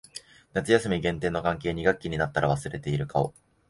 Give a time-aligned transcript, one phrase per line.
[0.55, 1.73] 夏休み限定の関係。
[1.75, 3.35] 二学期になったら忘れている顔。